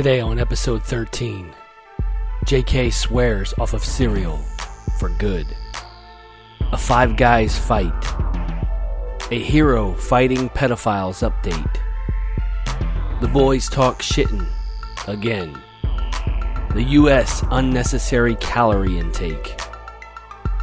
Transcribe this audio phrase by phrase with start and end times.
[0.00, 1.54] Today on episode 13,
[2.46, 4.38] JK swears off of cereal
[4.98, 5.46] for good.
[6.72, 7.92] A Five Guys fight.
[9.30, 11.76] A hero fighting pedophiles update.
[13.20, 14.46] The boys talk shitting
[15.06, 15.60] again.
[16.72, 19.60] The US unnecessary calorie intake.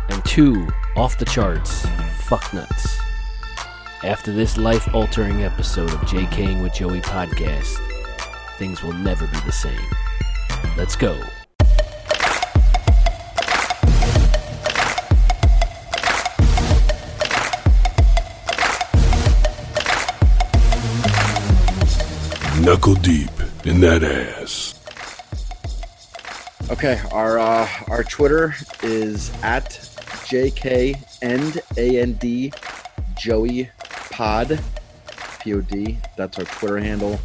[0.10, 1.86] And two off the charts
[2.22, 2.98] fuck nuts.
[4.04, 7.87] After this life altering episode of JKing with Joey podcast,
[8.58, 9.80] things will never be the same.
[10.76, 11.16] Let's go.
[22.62, 23.30] Knuckle deep
[23.66, 24.74] in that ass.
[26.70, 29.70] Okay, our uh, our Twitter is at
[30.28, 32.54] JK and AND
[33.16, 33.70] Joey
[34.12, 34.60] Pod
[35.40, 35.98] Pod.
[36.18, 37.20] That's our Twitter handle.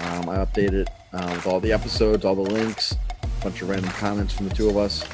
[0.00, 3.68] Um, I update it uh, with all the episodes, all the links, a bunch of
[3.68, 5.04] random comments from the two of us.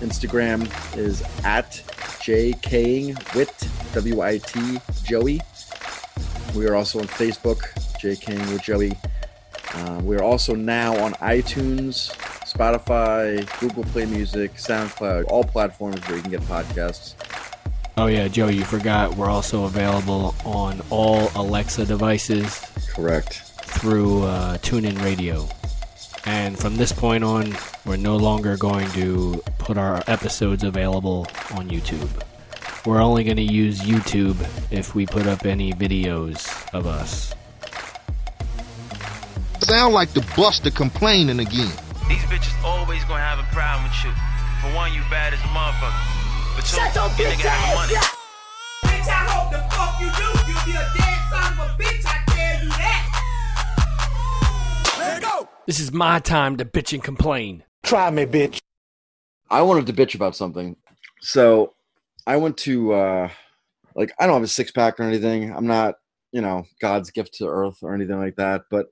[0.00, 1.70] Instagram is at
[2.22, 5.40] JKing Wit W I T Joey.
[6.54, 7.60] We are also on Facebook,
[8.00, 8.92] JKing with Joey.
[9.74, 12.10] Um, we are also now on iTunes,
[12.44, 17.14] Spotify, Google Play Music, SoundCloud, all platforms where you can get podcasts.
[17.98, 22.66] Oh, yeah, Joe, you forgot we're also available on all Alexa devices
[22.96, 23.45] Correct.
[23.78, 25.48] Through uh, TuneIn Radio.
[26.24, 31.68] And from this point on, we're no longer going to put our episodes available on
[31.68, 32.10] YouTube.
[32.84, 34.36] We're only going to use YouTube
[34.70, 37.34] if we put up any videos of us.
[39.60, 41.72] Sound like the buster complaining again.
[42.08, 44.12] These bitches always gonna have a problem with you.
[44.62, 46.06] For one, you bad as a motherfucker.
[46.54, 46.78] But two,
[47.22, 47.94] your nigga have money.
[48.86, 50.28] Bitch, I hope the fuck you do.
[50.46, 52.25] You be a dead son of a bitch, I
[55.66, 57.64] This is my time to bitch and complain.
[57.82, 58.60] Try me, bitch.
[59.50, 60.76] I wanted to bitch about something.
[61.20, 61.74] So
[62.26, 63.28] I went to uh
[63.94, 65.52] like I don't have a six pack or anything.
[65.52, 65.96] I'm not,
[66.32, 68.62] you know, God's gift to earth or anything like that.
[68.70, 68.86] But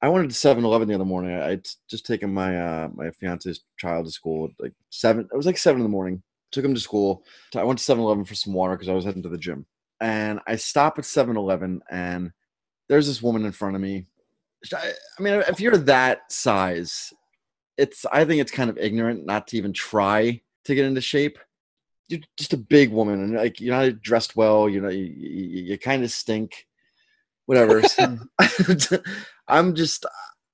[0.00, 1.32] I went to 7-Eleven the other morning.
[1.32, 5.28] I- I'd just taken my uh my fiance's child to school at like seven.
[5.32, 6.22] It was like seven in the morning.
[6.52, 7.24] Took him to school.
[7.56, 9.66] I went to 7-Eleven for some water because I was heading to the gym.
[10.00, 12.32] And I stop at 7-Eleven and
[12.88, 14.06] there's this woman in front of me.
[14.72, 17.12] I mean, if you're that size,
[17.76, 21.38] it's I think it's kind of ignorant not to even try to get into shape.
[22.08, 24.68] You're just a big woman, and like you're not dressed well.
[24.68, 26.66] You know, you, you, you kind of stink.
[27.46, 27.82] Whatever.
[27.88, 28.98] So,
[29.48, 30.04] I'm just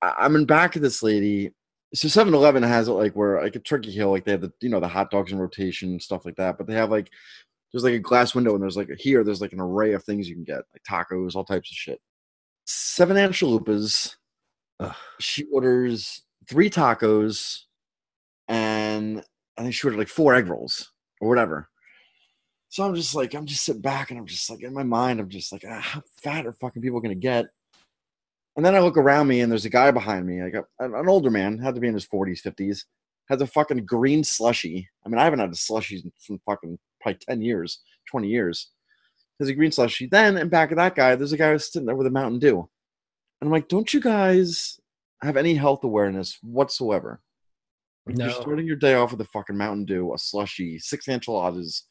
[0.01, 1.51] I'm in back of this lady.
[1.93, 4.69] So 7-Eleven has it like where like a Turkey Hill, like they have the you
[4.69, 6.57] know the hot dogs in rotation stuff like that.
[6.57, 7.09] But they have like
[7.71, 10.29] there's like a glass window and there's like here there's like an array of things
[10.29, 11.99] you can get like tacos, all types of shit.
[12.65, 14.17] Seven anchovies.
[15.19, 17.61] She orders three tacos
[18.47, 19.23] and
[19.57, 21.69] I think she ordered like four egg rolls or whatever.
[22.69, 25.19] So I'm just like, I'm just sitting back and I'm just like, in my mind,
[25.19, 27.45] I'm just like, ah, how fat are fucking people gonna get?
[28.55, 31.07] And then I look around me and there's a guy behind me, like a, an
[31.07, 32.83] older man, had to be in his 40s, 50s,
[33.29, 34.89] has a fucking green slushy.
[35.05, 38.71] I mean, I haven't had a slushy from fucking probably 10 years, 20 years.
[39.37, 40.07] There's a green slushy.
[40.07, 42.39] Then in back of that guy, there's a guy who's sitting there with a Mountain
[42.39, 42.69] Dew.
[43.41, 44.79] And I'm like, don't you guys
[45.21, 47.21] have any health awareness whatsoever?
[48.05, 51.83] Like, You're starting your day off with a fucking Mountain Dew, a slushy, six enchiladas,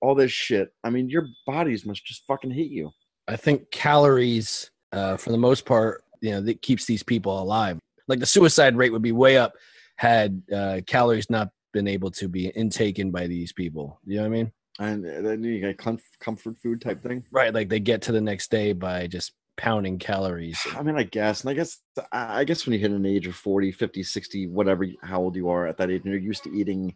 [0.00, 0.72] all this shit.
[0.84, 2.90] I mean, your bodies must just fucking hate you.
[3.28, 7.78] I think calories, uh, for the most part, you know, that keeps these people alive.
[8.08, 9.54] Like the suicide rate would be way up
[9.96, 14.00] had uh, calories not been able to be intaken by these people.
[14.04, 14.52] You know what I mean?
[14.78, 17.24] And then you get comf- comfort food type thing.
[17.30, 17.52] Right.
[17.54, 20.60] Like they get to the next day by just pounding calories.
[20.76, 21.42] I mean, I guess.
[21.42, 21.78] And I guess,
[22.12, 25.48] I guess when you hit an age of 40, 50, 60, whatever, how old you
[25.48, 26.94] are at that age, and you're used to eating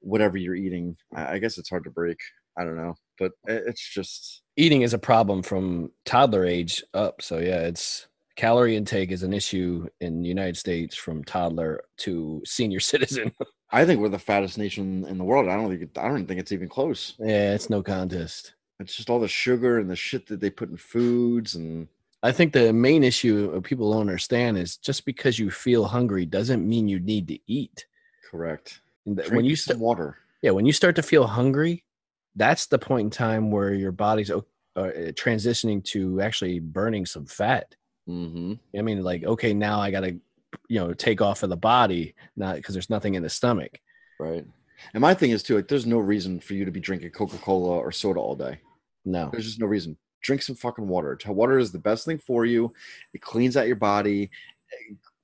[0.00, 2.18] whatever you're eating, I guess it's hard to break.
[2.58, 2.94] I don't know.
[3.18, 7.22] But it's just, Eating is a problem from toddler age up.
[7.22, 12.42] So yeah, it's calorie intake is an issue in the United States from toddler to
[12.44, 13.32] senior citizen.
[13.72, 15.48] I think we're the fattest nation in the world.
[15.48, 17.14] I don't think, it, I don't think it's even close.
[17.18, 18.54] yeah, it's no contest.
[18.78, 21.88] It's just all the sugar and the shit that they put in foods and
[22.22, 26.66] I think the main issue people don't understand is just because you feel hungry doesn't
[26.66, 27.86] mean you need to eat.
[28.30, 28.80] correct.
[29.04, 30.18] Drink when you start, water.
[30.40, 31.84] yeah, when you start to feel hungry,
[32.36, 34.40] that's the point in time where your body's uh,
[34.76, 37.74] transitioning to actually burning some fat.
[38.08, 38.54] Mm-hmm.
[38.78, 40.20] I mean, like, okay, now I got to,
[40.68, 43.80] you know, take off of the body, not because there's nothing in the stomach.
[44.18, 44.44] Right.
[44.94, 47.38] And my thing is too, like, there's no reason for you to be drinking Coca
[47.38, 48.58] Cola or soda all day.
[49.04, 49.96] No, There's just no reason.
[50.22, 51.18] Drink some fucking water.
[51.26, 52.72] Water is the best thing for you.
[53.12, 54.30] It cleans out your body.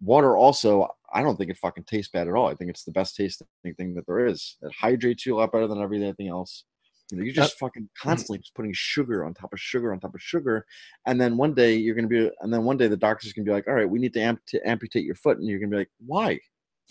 [0.01, 2.49] water also, I don't think it fucking tastes bad at all.
[2.49, 3.47] I think it's the best tasting
[3.77, 4.57] thing that there is.
[4.63, 6.65] It hydrates you a lot better than everything else.
[7.11, 8.09] You know, you're uh, just fucking mm-hmm.
[8.09, 10.67] constantly just putting sugar on top of sugar on top of sugar,
[11.07, 13.53] and then one day you're gonna be, and then one day the doctor's gonna be
[13.53, 15.77] like, "All right, we need to, amp- to amputate your foot," and you're gonna be
[15.77, 16.39] like, "Why?"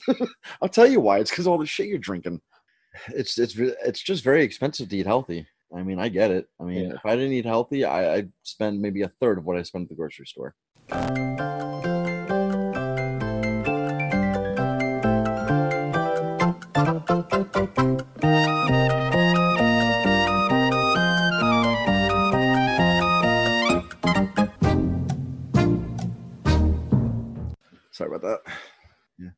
[0.62, 1.19] I'll tell you why.
[1.19, 2.42] It's because all the shit you're drinking.
[3.10, 5.48] It's it's it's just very expensive to eat healthy.
[5.75, 6.48] I mean, I get it.
[6.60, 6.96] I mean, Yeah.
[6.96, 9.84] if I didn't eat healthy, I, I'd spend maybe a third of what I spend
[9.84, 10.56] at the grocery store.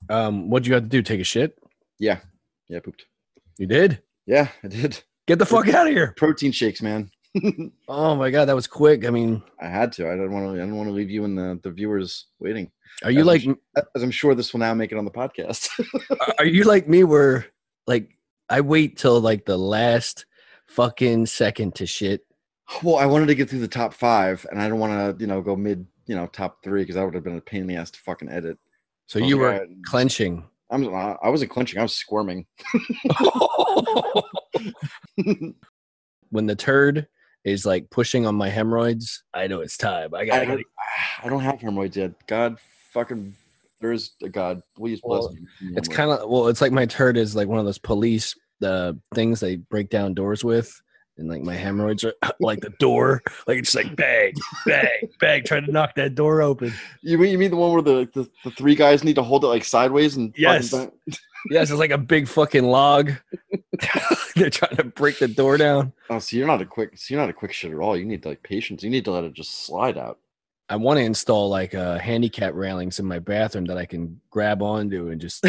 [0.10, 1.02] Um, what'd you have to do?
[1.02, 1.58] Take a shit?
[2.00, 2.20] Yeah,
[2.68, 3.06] yeah, I pooped.
[3.58, 4.02] You did?
[4.26, 5.02] Yeah, I did.
[5.28, 6.14] Get the fuck out of here!
[6.18, 7.12] Protein shakes, man.
[7.88, 9.06] Oh my god, that was quick.
[9.06, 10.08] I mean, I had to.
[10.08, 10.52] I didn't want to.
[10.52, 12.72] I didn't want to leave you and the, the viewers waiting.
[13.04, 13.58] are you As like I'm
[13.96, 15.70] as I'm sure this will now make it on the podcast.
[16.40, 17.46] are you like me where
[17.86, 18.10] like
[18.50, 20.26] I wait till like the last
[20.68, 22.26] fucking second to shit?
[22.84, 25.28] well, I wanted to get through the top five, and I don't want to, you
[25.28, 27.68] know, go mid, you know, top three because that would have been a pain in
[27.68, 28.58] the ass to fucking edit.
[29.10, 30.44] So I you were "All right, clenching.
[30.70, 30.88] I'm.
[30.94, 31.80] I wasn't clenching.
[31.80, 32.46] I was squirming.
[36.30, 37.08] when the turd
[37.44, 40.14] is like pushing on my hemorrhoids, I know it's time.
[40.14, 40.64] I I got don't,
[41.24, 42.12] I don't have hemorrhoids yet.
[42.28, 42.60] God
[42.92, 43.34] fucking.
[43.82, 44.62] There is a God.
[44.76, 45.42] Please bless Well, me.
[45.76, 48.96] It's kind of well, it's like my turd is like one of those police the
[49.16, 50.80] things they break down doors with,
[51.20, 54.34] and like my hemorrhoids are like the door, like it's like bang,
[54.66, 56.74] bang, bang, trying to knock that door open.
[57.02, 59.44] You mean you mean the one where the, the, the three guys need to hold
[59.44, 60.74] it like sideways and Yes.
[61.50, 63.14] Yes, it's like a big fucking log.
[64.36, 65.94] They're trying to break the door down.
[66.10, 66.98] Oh, so you're not a quick.
[66.98, 67.96] So you're not a quick shit at all.
[67.96, 68.84] You need like patience.
[68.84, 70.20] You need to let it just slide out.
[70.68, 74.62] I want to install like uh, handicap railings in my bathroom that I can grab
[74.62, 75.46] onto and just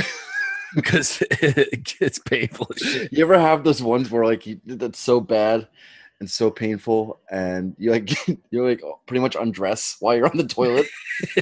[0.74, 2.68] because it gets painful.
[3.10, 5.68] You ever have those ones where like you, that's so bad
[6.20, 8.10] and so painful, and you like
[8.50, 10.86] you're like oh, pretty much undress while you're on the toilet,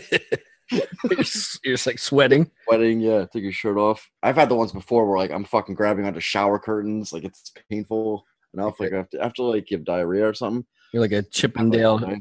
[0.70, 0.82] you're,
[1.16, 2.50] just, you're just like sweating.
[2.64, 3.00] sweating.
[3.00, 4.08] Yeah, take your shirt off.
[4.22, 7.52] I've had the ones before where like I'm fucking grabbing onto shower curtains, like it's
[7.70, 8.80] painful enough.
[8.80, 10.64] Like after after like you have diarrhea or something.
[10.92, 12.16] You're like a I'm like, Chippendale.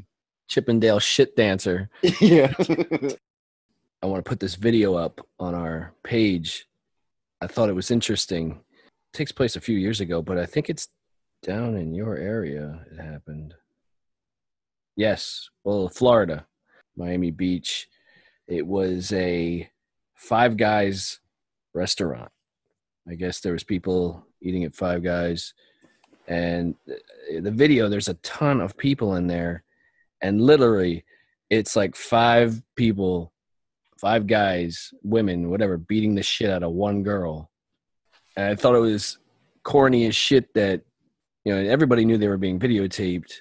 [0.48, 1.90] Chippendale shit dancer.
[2.20, 2.52] yeah.
[4.02, 6.67] I want to put this video up on our page.
[7.40, 8.52] I thought it was interesting.
[8.52, 10.88] It takes place a few years ago, but I think it's
[11.42, 12.84] down in your area.
[12.90, 13.54] It happened.
[14.96, 16.46] Yes, well, Florida,
[16.96, 17.88] Miami Beach.
[18.48, 19.70] It was a
[20.16, 21.20] Five Guys
[21.74, 22.32] restaurant.
[23.08, 25.54] I guess there was people eating at Five Guys,
[26.26, 26.74] and
[27.40, 27.88] the video.
[27.88, 29.62] There's a ton of people in there,
[30.20, 31.04] and literally,
[31.50, 33.32] it's like five people
[34.00, 37.50] five guys, women, whatever, beating the shit out of one girl.
[38.36, 39.18] And I thought it was
[39.64, 40.82] corny as shit that,
[41.44, 43.32] you know, everybody knew they were being videotaped.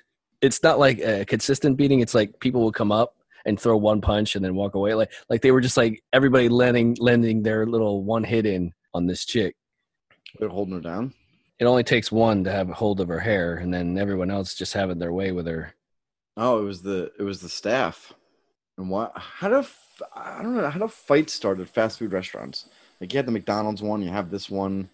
[0.41, 1.99] It's not like a consistent beating.
[1.99, 4.93] It's like people will come up and throw one punch and then walk away.
[4.93, 9.07] Like, like they were just like everybody lending, lending their little one hit in on
[9.07, 9.55] this chick.
[10.39, 11.13] They're holding her down.
[11.59, 14.53] It only takes one to have a hold of her hair, and then everyone else
[14.53, 15.73] just having their way with her.
[16.35, 18.13] Oh, it was the it was the staff.
[18.77, 19.11] And what?
[19.15, 19.65] How do
[20.15, 22.65] I don't know how do fights start at fast food restaurants?
[23.01, 24.89] Like you had the McDonald's one, you have this one.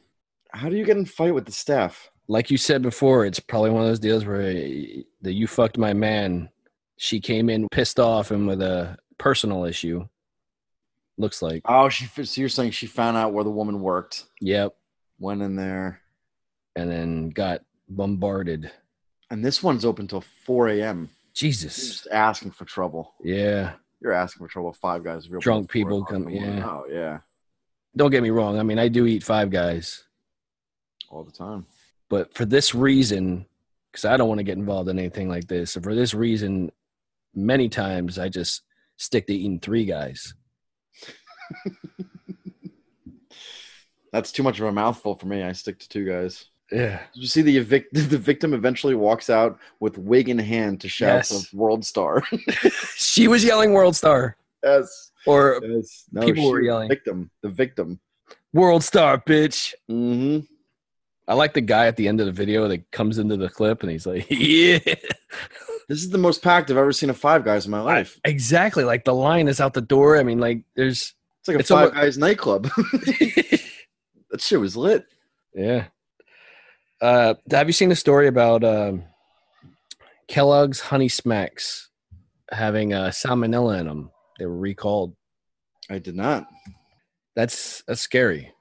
[0.51, 2.09] How do you get in fight with the staff?
[2.29, 5.93] like you said before, it's probably one of those deals where the you fucked my
[5.93, 6.49] man.
[6.97, 10.07] She came in pissed off and with a personal issue.
[11.17, 11.63] Looks like.
[11.65, 12.05] Oh, she.
[12.23, 14.73] So you're saying she found out where the woman worked, Yep.
[15.19, 15.99] went in there,
[16.77, 18.71] And then got bombarded.
[19.29, 21.09] and this one's open till 4 a.m.
[21.35, 21.75] You're Jesus.
[21.75, 23.13] just asking for trouble.
[23.23, 23.73] Yeah.
[24.01, 24.73] You're asking for trouble.
[24.73, 26.63] Five guys, if Drunk people come- yeah.
[26.67, 27.19] Oh yeah,
[27.95, 28.59] Don't get me wrong.
[28.59, 30.03] I mean, I do eat five guys,
[31.09, 31.65] all the time.
[32.09, 33.45] but for this reason,
[33.91, 35.71] because I don't want to get involved in anything like this.
[35.71, 36.71] So for this reason,
[37.33, 38.61] many times I just
[38.97, 40.33] stick to eating three guys.
[44.11, 45.41] That's too much of a mouthful for me.
[45.43, 46.45] I stick to two guys.
[46.73, 46.99] Yeah.
[47.13, 50.89] Did you see the evic- the victim eventually walks out with wig in hand to
[50.89, 51.53] shout Yes.
[51.53, 52.23] World Star?
[52.95, 54.35] She was yelling World Star.
[54.63, 55.11] yes.
[55.27, 56.05] Or Yes.
[56.11, 56.89] No, People she were yelling.
[56.89, 57.29] Victim.
[57.41, 57.99] The victim.
[58.53, 59.73] World Star, bitch.
[59.89, 60.45] Mm-hmm.
[61.27, 63.81] I like the guy at the end of the video that comes into the clip
[63.83, 64.79] and he's like, "Yeah,
[65.87, 68.19] This is the most packed I've ever seen of Five Guys in my life.
[68.25, 70.17] exactly." Like the line is out the door.
[70.17, 72.63] I mean, like there's, It's like a It's Five almost- Guys nightclub.
[74.31, 75.05] that shit was lit.
[75.53, 75.85] yeah.
[77.03, 79.03] Uh, have you seen the story about um,
[80.29, 81.89] Kellogg's Honey Smacks
[82.49, 84.11] having uh, salmonella in them?
[84.39, 85.13] They were recalled.
[85.89, 86.47] I did not.
[87.35, 88.53] That's that's scary.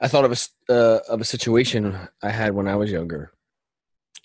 [0.00, 3.30] I thought of a uh, of a situation I had when I was younger.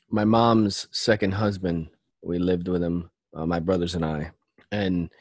[0.09, 1.89] My mom's second husband.
[2.23, 4.31] We lived with him, uh, my brothers and I,
[4.71, 5.11] and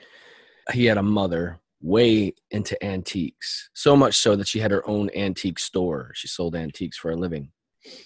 [0.72, 3.68] he had a mother way into antiques.
[3.74, 6.12] So much so that she had her own antique store.
[6.14, 7.52] She sold antiques for a living.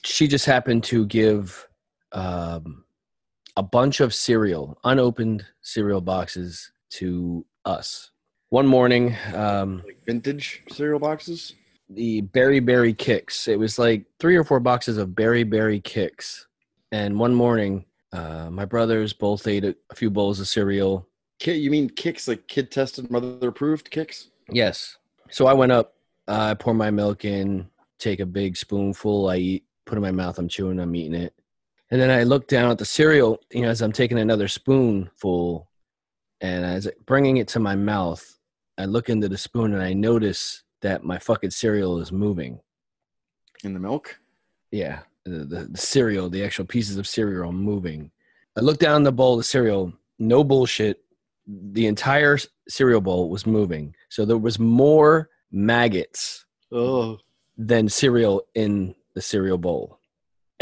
[0.04, 1.66] She just happened to give
[2.12, 2.84] um,
[3.56, 8.10] a bunch of cereal, unopened cereal boxes, to us.
[8.50, 11.52] One morning, um, Like vintage cereal boxes.
[11.90, 13.48] the Berry Berry Kix.
[13.48, 16.44] It was like three or four boxes of Berry Berry Kix.
[16.92, 21.06] And one morning, uh, my brothers both ate a, a few bowls of cereal.
[21.38, 24.28] Ki you mean Kix like kid tested, mother approved Kix?
[24.48, 24.96] Yes.
[25.30, 25.94] So I went up,
[26.28, 27.68] uh, I pour my milk in,
[27.98, 31.14] take a big spoonful, I eat, put it in my mouth, I'm chewing, I'm eating
[31.14, 31.32] it.
[31.90, 35.68] And then I look down at the cereal, you know, as I'm taking another spoonful,
[36.40, 38.38] and as bringing it to my mouth,
[38.76, 42.60] I look into the spoon and I notice that my fucking cereal is moving.
[43.64, 44.18] In the milk?
[44.70, 48.10] yeah, the, the, the cereal, the actual pieces of cereal are moving.
[48.56, 51.00] I look down the bowl of cereal, no bullshit.
[51.46, 52.36] The entire
[52.68, 53.94] cereal bowl was moving.
[54.08, 57.18] So there was more maggots Oh.
[57.56, 59.98] than cereal in the cereal bowl.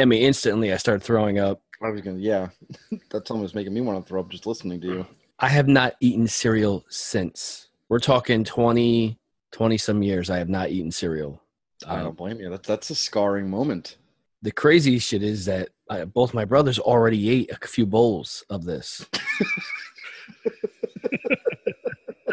[0.01, 1.61] I mean, instantly I started throwing up.
[1.83, 2.49] I was gonna yeah.
[3.11, 5.07] That's almost making me want to throw up just listening to you.
[5.41, 7.69] I have not eaten cereal since.
[7.91, 9.19] We're talking 20,
[9.53, 10.31] 20 some years.
[10.31, 11.43] I have not eaten cereal.
[11.87, 12.49] I Um, don't blame you.
[12.49, 13.97] That's that's a scarring moment.
[14.43, 18.65] the crazy shit is that uh, both my brothers already ate a few bowls of
[18.65, 19.05] this.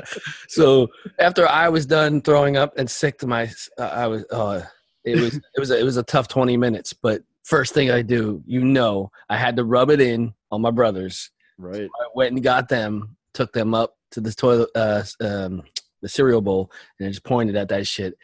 [0.47, 0.87] so
[1.19, 4.61] after I was done throwing up and sick to my, uh, I was, uh,
[5.03, 6.93] it was, it was, a, it was a tough twenty minutes.
[6.93, 10.71] But first thing I do, you know, I had to rub it in on my
[10.71, 11.31] brothers.
[11.57, 11.83] Right.
[11.83, 15.63] I went and got them, took them up to the toilet, uh, um,
[16.01, 18.17] the cereal bowl, and I just pointed at that shit.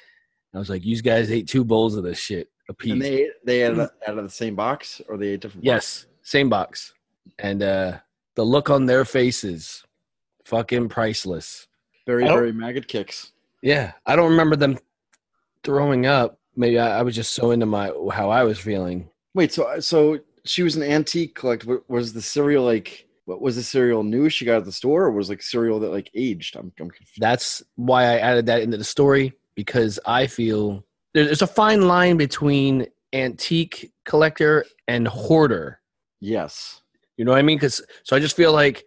[0.53, 3.29] I was like, "You guys ate two bowls of this shit a piece." And they
[3.43, 6.93] they ate out of the same box or they ate different Yes, same box.
[7.37, 7.99] And uh
[8.35, 9.83] the look on their faces,
[10.45, 11.67] fucking priceless.
[12.05, 13.33] Very, very maggot kicks.
[13.61, 14.77] Yeah, I don't remember them
[15.63, 16.36] throwing up.
[16.57, 19.09] Maybe I, I was just so into my how I was feeling.
[19.33, 21.83] Wait, so uh, so she was an antique collector.
[21.87, 25.11] Was the cereal like what was the cereal new she got at the store or
[25.11, 26.55] was like cereal that like aged?
[26.55, 27.19] I'm, I'm confused.
[27.19, 30.83] That's why I added that into the story because I feel
[31.13, 35.79] there's a fine line between antique collector and hoarder.
[36.19, 36.81] Yes.
[37.17, 37.57] You know what I mean?
[37.57, 38.85] Because so I just feel like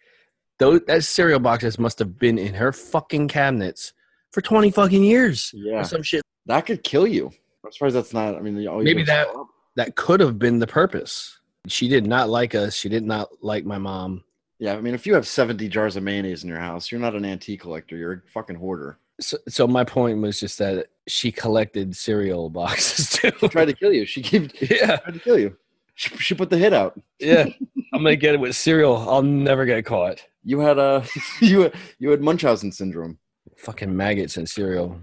[0.58, 3.92] those that cereal boxes must have been in her fucking cabinets
[4.32, 5.52] for twenty fucking years.
[5.54, 5.80] Yeah.
[5.80, 7.30] Or some shit That could kill you.
[7.70, 9.28] I'm surprised that's not I mean Maybe that-
[9.76, 11.38] that could have been the purpose.
[11.68, 12.74] She did not like us.
[12.74, 14.24] She did not like my mom.
[14.58, 17.14] Yeah, I mean if you have 70 jars of mayonnaise in your house, you're not
[17.14, 18.98] an antique collector, you're a fucking hoarder.
[19.20, 23.30] So, so my point was just that she collected cereal boxes too.
[23.38, 24.04] She tried to kill you.
[24.04, 25.56] She gave yeah, tried to kill you.
[25.94, 27.00] She, she put the hit out.
[27.20, 27.46] yeah.
[27.92, 28.96] I'm gonna get it with cereal.
[29.08, 30.24] I'll never get caught.
[30.44, 31.02] You had uh,
[31.40, 33.18] a you you had Munchausen syndrome.
[33.56, 35.00] Fucking maggots and cereal.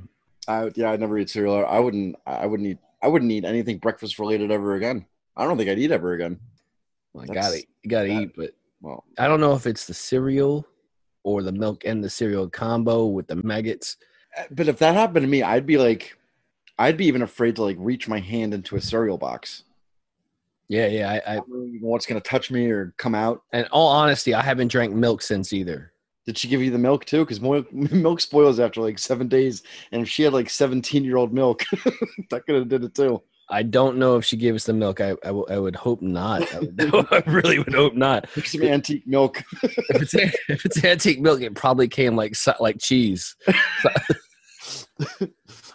[0.48, 1.66] I yeah, I never eat cereal.
[1.66, 5.06] I wouldn't I wouldn't eat I wouldn't eat anything breakfast related ever again.
[5.36, 6.39] I don't think I'd eat ever again.
[7.20, 8.51] I gotta, you gotta that- eat, but
[8.82, 10.68] Well, I don't know if it's the cereal
[11.24, 13.98] or the milk and the cereal combo with the maggots.
[14.38, 16.18] Uh, but if that happened to me, I'd be like,
[16.80, 19.63] I'd be even afraid to like reach my hand into a cereal box.
[20.70, 21.10] Yeah, yeah.
[21.10, 23.44] I, I I, don't know what's gonna touch me or come out.
[23.51, 25.92] And all honesty, I haven't drank milk since either.
[26.27, 27.22] Did she give you the milk too?
[27.22, 31.17] Because milk, milk spoils after like seven days, and if she had like seventeen year
[31.17, 31.63] old milk,
[32.29, 33.24] that could have did it too.
[33.50, 35.00] I don't know if she gave us the milk.
[35.00, 36.53] I, I, w- I would hope not.
[36.53, 38.27] I, would- I really would hope not.
[38.43, 39.41] Some antique milk.
[39.63, 43.38] If it's, if it's antique milk, it probably came like like cheese.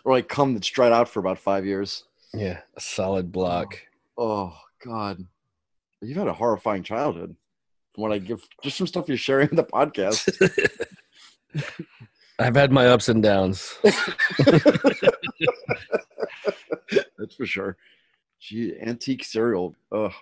[0.05, 2.05] or like cum that's dried out for about five years.
[2.35, 3.79] Yeah, a solid block.
[4.19, 5.25] Oh, oh God,
[6.03, 7.37] you've had a horrifying childhood.
[7.95, 10.29] From what I give, just some stuff you're sharing in the podcast.
[12.39, 13.79] I've had my ups and downs.
[17.19, 17.77] That's for sure.
[18.41, 19.77] Gee, antique cereal.
[19.93, 20.13] Ugh.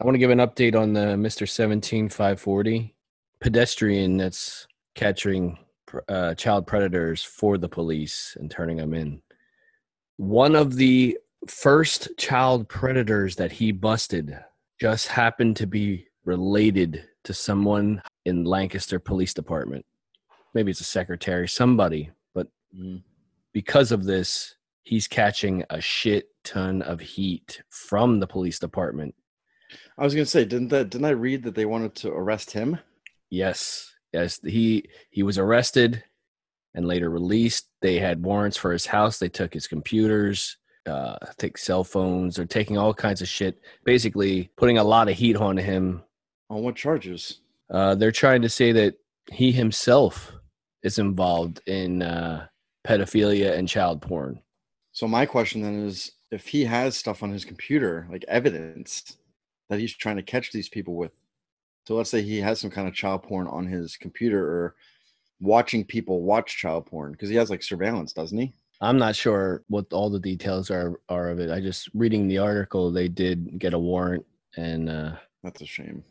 [0.00, 1.48] I want to give an update on the Mr.
[1.48, 2.94] 17540
[3.40, 5.58] pedestrian that's catching
[6.08, 9.22] uh, child predators for the police and turning them in.
[10.16, 14.38] One of the first child predators that he busted
[14.80, 19.86] just happened to be related to someone in Lancaster Police Department.
[20.52, 23.02] Maybe it's a secretary, somebody, but Mm.
[23.52, 29.14] because of this, he's catching a shit ton of heat from the police department.
[29.98, 32.78] I was gonna say, didn't that didn't I read that they wanted to arrest him?
[33.30, 36.04] Yes, yes, he he was arrested,
[36.74, 37.68] and later released.
[37.82, 39.18] They had warrants for his house.
[39.18, 40.56] They took his computers,
[40.86, 42.36] uh, take cell phones.
[42.36, 43.60] They're taking all kinds of shit.
[43.84, 46.02] Basically, putting a lot of heat on him.
[46.50, 47.40] On what charges?
[47.70, 48.94] Uh, they're trying to say that
[49.32, 50.32] he himself
[50.82, 52.46] is involved in uh,
[52.86, 54.40] pedophilia and child porn.
[54.92, 59.16] So my question then is, if he has stuff on his computer, like evidence
[59.68, 61.12] that he's trying to catch these people with,
[61.86, 64.74] so let's say he has some kind of child porn on his computer or
[65.40, 68.54] watching people watch child porn because he has like surveillance, doesn't he?
[68.80, 71.50] I'm not sure what all the details are are of it.
[71.50, 72.90] I just reading the article.
[72.90, 74.26] They did get a warrant,
[74.56, 75.12] and uh,
[75.42, 76.04] That's a shame.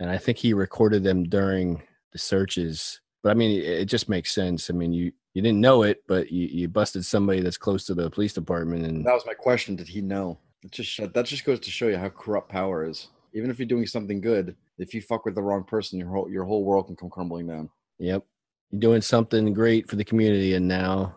[0.00, 3.00] And I think he recorded them during the searches.
[3.22, 4.70] But I mean, it, it just makes sense.
[4.70, 7.94] I mean, you you didn't know it, but you, you busted somebody that's close to
[7.94, 9.76] the police department, and That was my question.
[9.76, 10.38] Did he know?
[10.62, 13.08] It just that just goes to show you how corrupt power is.
[13.34, 16.30] Even if you're doing something good, if you fuck with the wrong person, your whole
[16.30, 17.70] your whole world can come crumbling down.
[17.98, 18.24] Yep.
[18.70, 21.16] You're doing something great for the community and now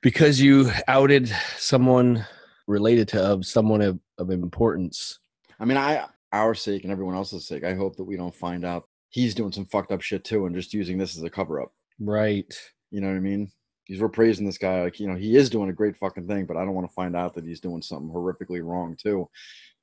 [0.00, 2.26] because you outed someone
[2.66, 5.18] related to of someone of, of importance.
[5.58, 8.64] I mean, I our sake and everyone else's sake, I hope that we don't find
[8.64, 11.62] out he's doing some fucked up shit too and just using this as a cover
[11.62, 11.72] up.
[12.00, 12.52] Right.
[12.90, 13.50] You know what I mean?
[13.86, 16.46] Because we're praising this guy, like you know, he is doing a great fucking thing,
[16.46, 19.28] but I don't want to find out that he's doing something horrifically wrong too,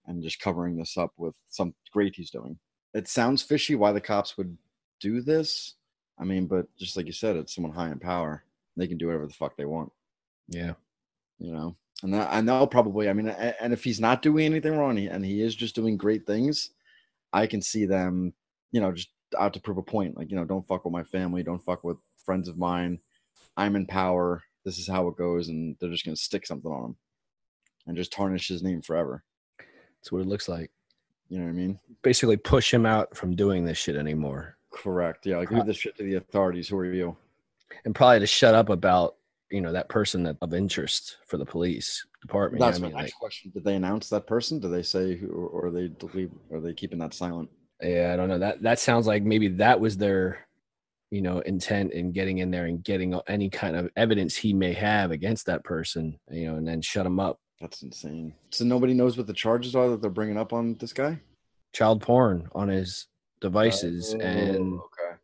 [0.07, 2.57] and just covering this up with some great he's doing.
[2.93, 4.57] It sounds fishy why the cops would
[4.99, 5.75] do this.
[6.19, 8.43] I mean, but just like you said, it's someone high in power.
[8.75, 9.91] They can do whatever the fuck they want,
[10.49, 10.73] Yeah.
[11.39, 11.75] you know.
[12.03, 13.09] And I know probably.
[13.09, 16.25] I mean, and if he's not doing anything wrong, and he is just doing great
[16.25, 16.71] things,
[17.31, 18.33] I can see them,
[18.71, 20.17] you know, just out to prove a point.
[20.17, 22.99] Like, you know, don't fuck with my family, don't fuck with friends of mine.
[23.55, 24.43] I'm in power.
[24.65, 26.95] This is how it goes, and they're just gonna stick something on him
[27.87, 29.23] and just tarnish his name forever.
[29.57, 30.71] That's what it looks like.
[31.29, 31.79] You know what I mean?
[32.01, 34.57] Basically push him out from doing this shit anymore.
[34.71, 35.25] Correct.
[35.25, 36.67] Yeah, like leave this shit to the authorities.
[36.67, 37.15] Who are you?
[37.85, 39.15] And probably to shut up about,
[39.51, 42.61] you know, that person that of interest for the police department.
[42.61, 43.51] That's I my mean, next like, question.
[43.53, 44.59] Did they announce that person?
[44.59, 46.31] Did they say who, or, or are they leave?
[46.51, 47.49] Are they keeping that silent?
[47.81, 48.39] yeah, I don't know.
[48.39, 50.47] That that sounds like maybe that was their,
[51.09, 54.73] you know, intent in getting in there and getting any kind of evidence he may
[54.73, 57.39] have against that person, you know, and then shut him up.
[57.59, 58.33] That's insane.
[58.51, 61.19] So nobody knows what the charges are that they're bringing up on this guy.
[61.73, 63.07] child porn on his
[63.39, 65.17] devices oh, and Oh, okay,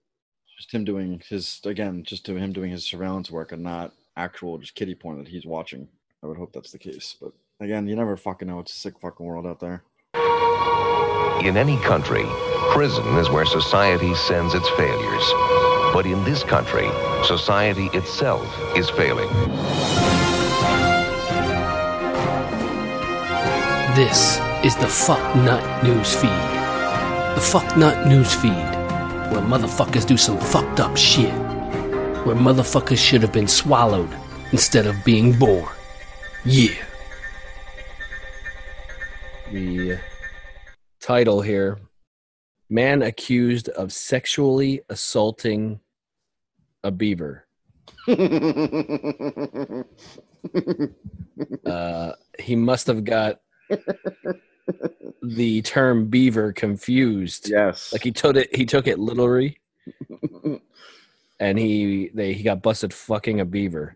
[0.58, 4.58] just him doing his again, just to him doing his surveillance work and not actual
[4.58, 5.88] just kitty porn that he's watching.
[6.24, 8.60] I would hope that's the case, but again, you never fucking know.
[8.60, 9.84] It's a sick fucking world out there.
[11.46, 12.26] In any country,
[12.72, 15.24] prison is where society sends its failures.
[15.94, 16.90] But in this country,
[17.24, 19.30] society itself is failing.
[23.98, 26.30] this is the fuck nut news feed
[27.34, 28.52] the fuck nut news feed
[29.32, 31.34] where motherfuckers do some fucked up shit
[32.28, 34.10] where motherfuckers should have been swallowed
[34.52, 35.74] instead of being born
[36.44, 36.76] yeah
[39.54, 39.98] the
[41.00, 41.80] title here
[42.70, 45.80] man accused of sexually assaulting
[46.84, 47.48] a beaver
[51.66, 53.40] uh, he must have got
[55.22, 57.50] the term beaver confused.
[57.50, 57.94] yes.
[57.94, 59.60] Like he took it he took it literally
[61.40, 63.96] and he they he got busted fucking a beaver.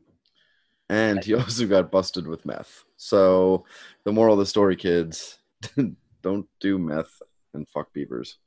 [0.89, 2.83] and he also got busted with meth.
[2.97, 3.65] So
[4.03, 5.39] the moral of the story, kids,
[6.21, 7.21] don't do meth
[7.53, 8.37] and fuck beavers.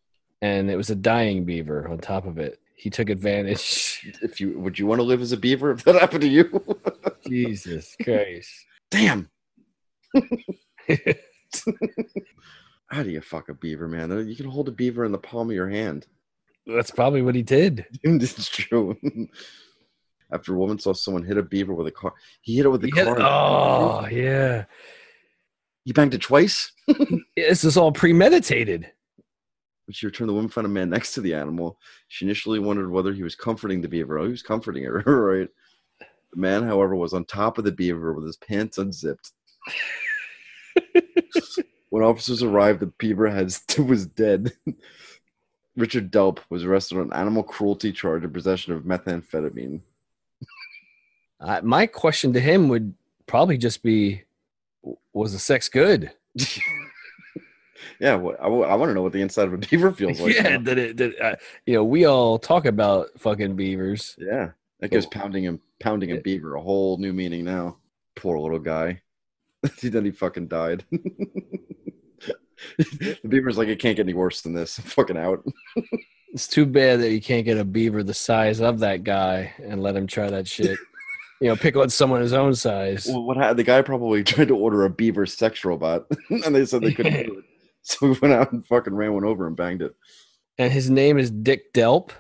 [0.42, 2.60] And it was a dying beaver on top of it.
[2.76, 3.90] He took advantage.
[4.22, 6.44] If you would you want to live as a beaver if that happened to you?
[7.26, 8.50] Jesus Christ.
[8.90, 9.30] Damn.
[12.88, 14.28] How do you fuck a beaver, man?
[14.28, 16.06] You can hold a beaver in the palm of your hand.
[16.66, 17.86] That's probably what he did.
[18.02, 18.96] it's true.
[20.32, 22.80] After a woman saw someone hit a beaver with a car, he hit it with
[22.80, 23.16] the car.
[23.20, 24.64] oh yeah.
[25.84, 26.72] He banged it twice.
[27.36, 28.90] This is all premeditated.
[29.86, 31.78] When she returned, the woman found a man next to the animal.
[32.08, 34.18] She initially wondered whether he was comforting the beaver.
[34.18, 35.48] Oh, he was comforting her, right?
[36.32, 39.32] The man, however, was on top of the beaver with his pants unzipped.
[41.90, 44.52] when officers arrived, the beaver had was dead.
[45.76, 49.80] Richard Delp was arrested on animal cruelty charge of possession of methamphetamine.
[51.40, 52.94] Uh, my question to him would
[53.26, 54.22] probably just be
[55.12, 56.12] was the sex good?
[58.00, 60.34] yeah, I, want to know what the inside of a beaver feels like.
[60.34, 64.16] yeah, did it, did, uh, you know, we all talk about fucking beavers.
[64.18, 65.10] Yeah, that gives Oh.
[65.10, 67.78] pounding and pounding a beaver a whole new meaning now.
[68.14, 69.02] Poor little guy.
[69.82, 70.84] then he fucking died.
[72.78, 74.78] the beaver's like, it can't get any worse than this.
[74.78, 75.44] I'm fucking out.
[76.34, 79.80] It's too bad that you can't get a beaver the size of that guy and
[79.80, 80.76] let him try that shit.
[81.40, 83.06] you know, pick on someone his own size.
[83.06, 83.60] Well, what happened?
[83.60, 87.26] The guy probably tried to order a beaver sex robot, and they said they couldn't
[87.26, 87.44] do it.
[87.82, 89.94] So we went out and fucking ran one over and banged it.
[90.58, 92.10] And his name is Dick Delp.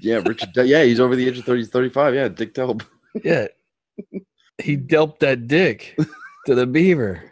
[0.00, 0.52] Yeah, Richard.
[0.54, 2.14] De- yeah, he's over the age of 30, 35.
[2.14, 2.84] Yeah, Dick Delp.
[3.22, 3.48] Yeah.
[4.58, 5.96] he delped that dick
[6.46, 7.22] to the beaver.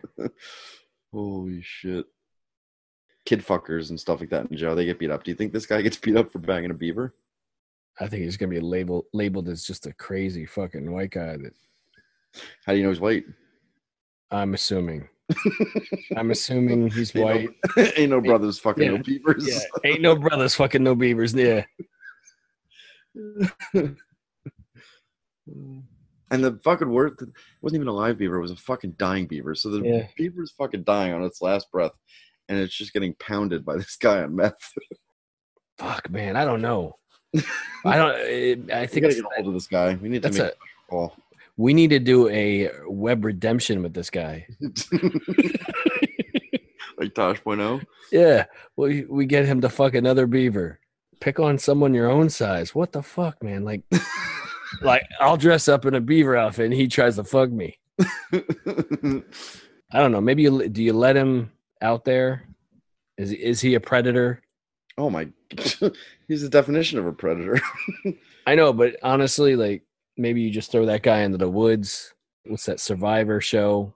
[1.14, 2.06] Holy shit.
[3.24, 5.22] Kid fuckers and stuff like that in jail, they get beat up.
[5.24, 7.14] Do you think this guy gets beat up for banging a beaver?
[8.00, 11.54] I think he's gonna be labeled labeled as just a crazy fucking white guy that
[12.66, 13.24] How do you know he's white?
[14.32, 15.08] I'm assuming.
[16.16, 17.34] I'm assuming he's Ain't no-
[17.76, 17.92] white.
[17.96, 18.90] Ain't no brothers fucking Yeah.
[18.90, 19.46] no beavers.
[19.48, 19.60] Yeah.
[19.90, 21.32] Ain't no brothers fucking no beavers.
[21.34, 21.64] Yeah.
[26.30, 27.18] And the fucking word
[27.60, 29.54] wasn't even a live beaver, it was a fucking dying beaver.
[29.54, 30.06] So the Yeah.
[30.16, 31.92] beaver's fucking dying on its last breath,
[32.48, 34.72] and it's just getting pounded by this guy on meth.
[35.78, 36.96] Fuck man, I don't know.
[37.84, 39.94] I don't it, I We think gotta get a hold of this guy.
[39.94, 40.52] We need to make a a
[40.88, 41.16] call.
[41.56, 44.46] we need to do a web redemption with this guy.
[46.98, 47.80] like Tosh Point oh?
[48.12, 50.78] Yeah, we we get him to fuck another beaver.
[51.20, 52.74] Pick on someone your own size.
[52.74, 53.64] What the fuck, man?
[53.64, 53.82] Like,
[54.82, 57.78] like I'll dress up in a beaver outfit and he tries to fuck me.
[58.32, 59.22] I
[59.92, 60.20] don't know.
[60.20, 62.48] Maybe you do you let him out there?
[63.16, 64.40] Is he, is he a predator?
[64.96, 65.26] oh my
[66.28, 67.60] he's the definition of a predator.
[68.46, 69.82] I know, but honestly, like
[70.16, 72.14] maybe you just throw that guy into the woods.
[72.46, 73.94] What's that Survivor show?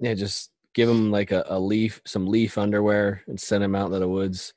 [0.00, 3.86] Yeah, just give him like a, a leaf, some leaf underwear, and send him out
[3.86, 4.52] into the woods.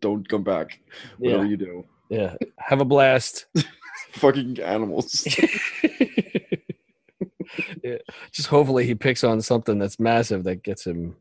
[0.00, 0.80] Don't come back.
[1.18, 1.84] Whatever Yeah, you do.
[2.08, 2.34] yeah.
[2.58, 3.46] Have a blast.
[4.16, 5.26] Fucking animals.
[7.82, 7.96] yeah.
[8.32, 11.16] Just hopefully he picks on something that's massive that gets him.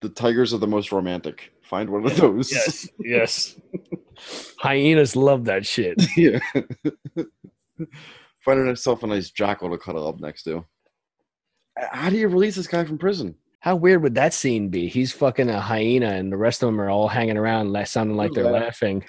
[0.00, 1.52] the tigers are the most romantic.
[1.62, 2.52] Find one of those.
[2.52, 3.56] Yes, yes.
[4.58, 6.00] Hyenas love that shit.
[6.16, 6.38] yeah.
[8.40, 10.64] Find yourself a nice jackal to cuddle up next to.
[11.78, 13.36] How do you release this guy from prison?
[13.60, 14.88] How weird would that scene be?
[14.88, 18.32] He's fucking a hyena, and the rest of them are all hanging around, sounding like
[18.32, 19.04] they're laughing.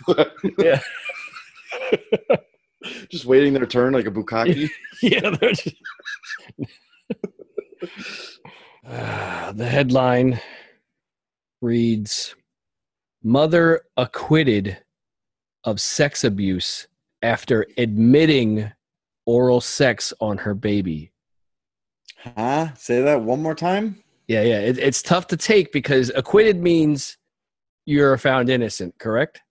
[0.60, 0.80] Yeah,
[3.10, 4.70] Just waiting their turn like a bukkake.
[5.02, 5.30] yeah.
[5.30, 5.76] they're just-
[8.88, 10.40] Ah, the headline
[11.62, 12.36] reads:
[13.24, 14.78] "Mother acquitted
[15.64, 16.88] of sex abuse
[17.22, 18.72] after admitting
[19.26, 21.12] oral sex on her baby."
[22.38, 22.74] huh?
[22.76, 24.04] Say that one more time.
[24.28, 24.60] Yeah, yeah.
[24.60, 27.18] It, it's tough to take because acquitted means
[27.86, 29.42] you're found innocent, correct?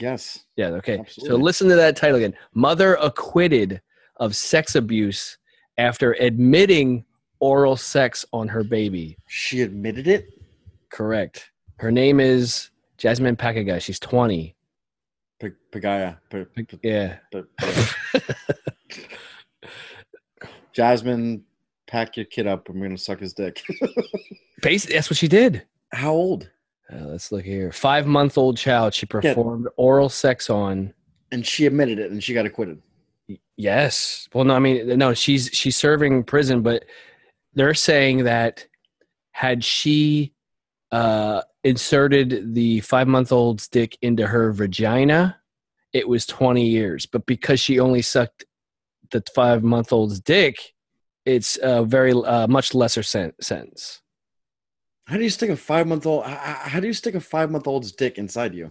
[0.00, 0.44] Yes.
[0.56, 1.02] Yeah, okay.
[1.08, 2.34] So listen to that title again.
[2.54, 3.80] Mother acquitted
[4.16, 5.38] of sex abuse
[5.78, 7.04] after admitting
[7.38, 9.16] oral sex on her baby.
[9.28, 10.28] She admitted it.
[10.90, 11.50] Correct.
[11.76, 13.80] Her name is Jasmine Pakagai.
[13.80, 14.54] She's 20.
[15.40, 16.18] P- Pagaya.
[16.30, 17.16] P- p- Yeah.
[20.72, 21.44] Jasmine,
[21.86, 22.68] pack your kid up.
[22.68, 23.62] I'm gonna suck his dick.
[24.62, 25.66] Basically, that's what she did.
[25.92, 26.50] How old?
[26.92, 27.72] Uh, let's look here.
[27.72, 30.92] Five month old child she performed oral sex on.
[31.32, 32.82] And she admitted it, and she got acquitted.
[33.56, 34.28] Yes.
[34.34, 36.84] Well, no, I mean, no, she's she's serving prison, but
[37.54, 38.66] they're saying that
[39.32, 40.32] had she
[40.90, 45.38] uh, inserted the five month old's dick into her vagina,
[45.92, 47.06] it was 20 years.
[47.06, 48.44] But because she only sucked
[49.10, 50.74] the five month old's dick,
[51.24, 54.00] it's a very uh, much lesser sen- sentence.
[55.10, 56.24] How do you stick a five month old?
[56.24, 58.70] How do you stick a five month old's dick inside you?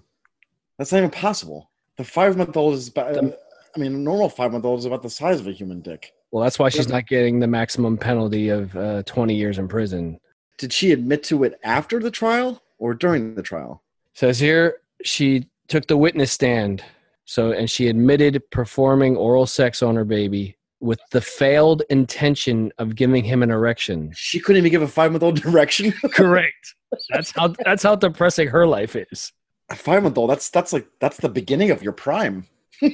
[0.77, 1.69] That's not even possible.
[1.97, 3.17] The five month old is about.
[3.17, 6.13] I mean, a normal five month old is about the size of a human dick.
[6.31, 10.19] Well, that's why she's not getting the maximum penalty of uh, 20 years in prison.
[10.57, 13.83] Did she admit to it after the trial or during the trial?
[14.13, 16.83] Says here she took the witness stand.
[17.25, 22.95] So and she admitted performing oral sex on her baby with the failed intention of
[22.95, 24.11] giving him an erection.
[24.15, 25.91] She couldn't even give a five month old direction.
[26.13, 26.75] Correct.
[27.09, 29.31] That's how that's how depressing her life is.
[29.69, 30.29] a five month old.
[30.29, 32.47] That's that's like that's the beginning of your prime.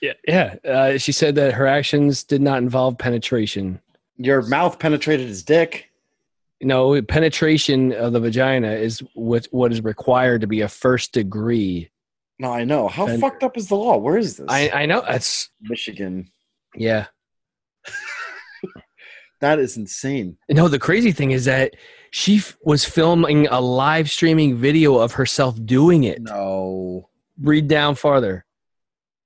[0.00, 0.54] Yeah, yeah.
[0.64, 3.80] Uh, she said that her actions did not involve penetration.
[4.16, 5.90] Your mouth penetrated his dick.
[6.60, 11.90] No, penetration of the vagina is what what is required to be a first degree.
[12.38, 12.86] No, I know.
[12.88, 13.96] How And- fucked up is the law?
[13.96, 14.46] Where is this?
[14.48, 16.30] I I know that's Michigan.
[16.76, 17.06] yeah.
[19.40, 20.36] That is insane.
[20.50, 21.76] No, the crazy thing is that
[22.10, 26.20] she f- was filming a live streaming video of herself doing it.
[26.22, 27.08] No.
[27.40, 28.44] Read down farther.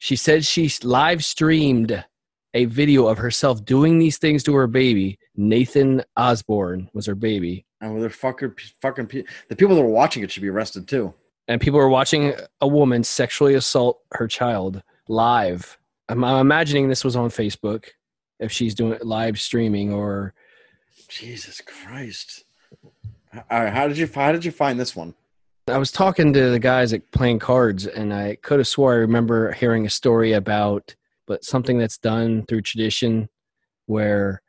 [0.00, 2.04] She said she live streamed
[2.52, 5.18] a video of herself doing these things to her baby.
[5.34, 7.64] Nathan Osborne was her baby.
[7.80, 11.14] And they're fucking fucking pe- the people that were watching it should be arrested too.
[11.48, 15.78] and people are watching a woman sexually assault her child live.
[16.10, 17.86] I'm, I'm imagining this was on Facebook
[18.42, 20.34] if she's doing live streaming or
[21.08, 22.44] Jesus Christ.
[23.50, 25.14] All right, how did you how did you find this one?
[25.68, 28.96] I was talking to the guys at playing cards, and I could have swore I
[28.96, 30.94] remember hearing a story about,
[31.26, 33.28] but something that's done through tradition,
[33.86, 34.42] where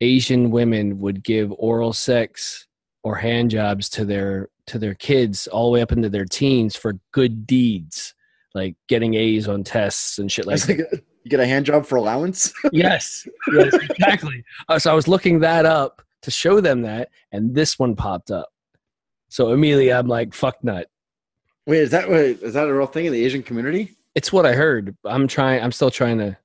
[0.00, 2.66] Asian women would give oral sex
[3.02, 6.76] or hand jobs to their to their kids all the way up into their teens
[6.76, 8.14] for good deeds,
[8.54, 10.78] like getting A's on tests and shit like that.
[10.78, 12.52] like you get a hand job for allowance.
[12.72, 14.44] yes, yes, exactly.
[14.68, 18.30] Uh, so I was looking that up to show them that, and this one popped
[18.30, 18.48] up.
[19.28, 20.88] So immediately I'm like, fuck nut.
[21.66, 23.96] wait, is that wait, is that a real thing in the Asian community?
[24.14, 24.96] it's what I heard.
[25.04, 25.62] I'm trying.
[25.62, 26.36] I'm still trying to.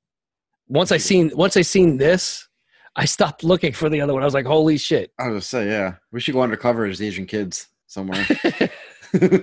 [0.67, 2.47] Once I seen once I seen this,
[2.95, 4.21] I stopped looking for the other one.
[4.21, 5.11] I was like, holy shit!
[5.19, 8.23] I was say, yeah, we should go undercover as Asian kids somewhere.
[9.13, 9.39] hey,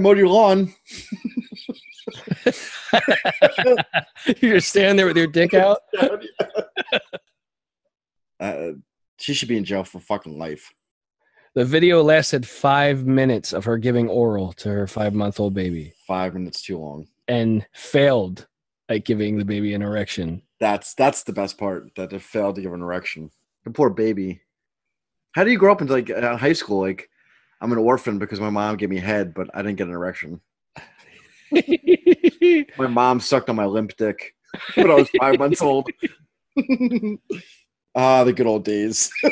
[0.00, 0.72] mowed your lawn.
[4.40, 5.78] You're standing there with your dick out.
[8.40, 8.72] Uh,
[9.18, 10.72] she should be in jail for fucking life.
[11.54, 15.94] The video lasted five minutes of her giving oral to her five month old baby
[16.08, 17.06] Five minutes too long.
[17.28, 18.48] and failed
[18.88, 20.42] at giving the baby an erection.
[20.58, 21.94] That's that's the best part.
[21.94, 23.30] That it failed to give an erection.
[23.62, 24.40] The poor baby.
[25.36, 26.80] How do you grow up into like uh, high school?
[26.80, 27.10] Like,
[27.60, 30.40] I'm an orphan because my mom gave me head, but I didn't get an erection.
[32.78, 34.34] My mom sucked on my limp dick
[34.74, 35.88] when I was five months old.
[37.94, 39.10] ah, the good old days.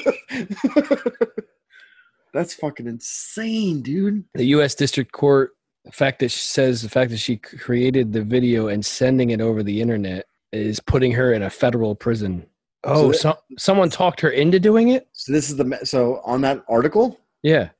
[2.33, 4.25] That's fucking insane, dude.
[4.35, 4.75] the U.S.
[4.77, 5.51] District Court,
[5.85, 9.41] the fact that she says the fact that she created the video and sending it
[9.41, 12.47] over the internet is putting her in a federal prison.
[12.85, 15.09] Oh, that- so, someone talked her into doing it.
[15.13, 17.71] So this is the so on that article Yeah.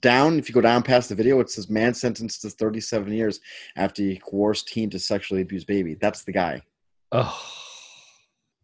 [0.00, 0.38] Down.
[0.38, 3.40] If you go down past the video, it says man sentenced to 37 years
[3.76, 5.94] after he coerced teen to sexually abuse baby.
[5.94, 6.62] That's the guy.
[7.12, 7.40] Oh,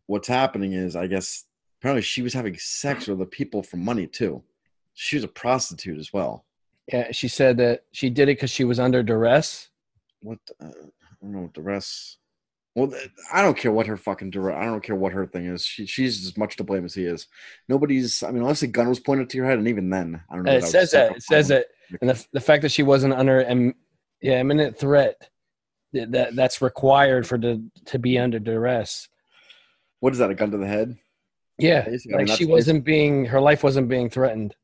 [0.07, 1.45] What's happening is, I guess,
[1.81, 4.43] apparently she was having sex with the people for money too.
[4.93, 6.45] She was a prostitute as well.
[6.93, 7.11] yeah.
[7.11, 9.71] She said that she did it because she was under duress.
[10.21, 12.19] What uh, I don't know what the rest.
[12.75, 12.93] Well,
[13.33, 14.59] I don't care what her fucking direct.
[14.59, 15.65] I don't care what her thing is.
[15.65, 17.29] She, she's as much to blame as he is.
[17.69, 18.23] Nobody's.
[18.23, 20.45] I mean, unless a gun was pointed to your head, and even then, I don't
[20.45, 20.53] know.
[20.53, 21.17] Uh, it says that.
[21.17, 21.67] It says that,
[22.01, 23.75] and the, the fact that she wasn't under im,
[24.21, 25.31] yeah imminent threat
[25.93, 29.09] that that's required for the to be under duress.
[30.01, 30.31] What is that?
[30.31, 30.99] A gun to the head?
[31.59, 34.55] Yeah, Basically, I like mean, she wasn't being her life wasn't being threatened.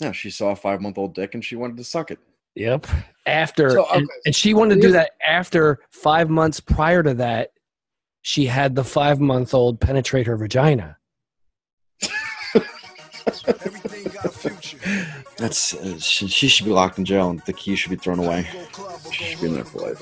[0.00, 2.18] Yeah, she saw a five month old dick and she wanted to suck it.
[2.56, 2.86] Yep.
[3.26, 7.14] After So, and, okay, and she wanted to do that after five months prior to
[7.14, 7.51] that,
[8.22, 10.96] she had the five month old penetrate her vagina.
[15.36, 18.20] That's uh, she, she should be locked in jail and the key should be thrown
[18.20, 18.48] away.
[19.10, 20.00] She should be in there for life.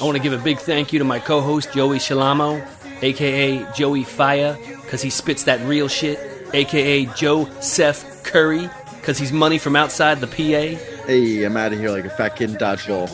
[0.00, 2.66] I want to give a big thank you to my co-host Joey Shalamo,
[3.02, 6.18] aka Joey Fire, because he spits that real shit,
[6.52, 10.80] aka Joe Seth Curry, because he's money from outside the PA.
[11.06, 13.08] Hey, I'm out of here like a fat kid in dodgeball.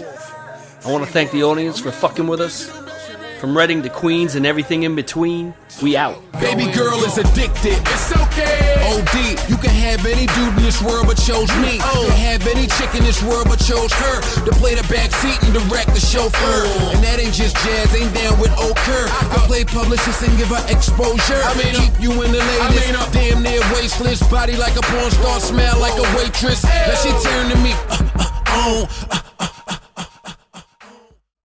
[0.86, 2.79] I want to thank the audience for fucking with us.
[3.40, 6.20] From Reading to Queens and everything in between, we out.
[6.44, 7.80] Baby girl is addicted.
[7.88, 8.76] It's okay.
[8.84, 11.80] OD, you can have any dude in this world but chose me.
[11.80, 15.08] You can have any chick in this world but chose her to play the back
[15.24, 16.68] seat and direct the chauffeur.
[16.92, 19.08] And that ain't just jazz, ain't down with Okur.
[19.08, 21.40] I play publicist and give her exposure.
[21.40, 22.92] I mean, keep you in the latest.
[22.92, 26.60] Uh, damn near wasteless, body like a porn star, smell like a waitress.
[26.60, 27.72] Now she turn to me
[28.20, 29.29] uh, uh,